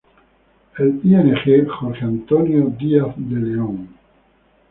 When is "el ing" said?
0.79-1.35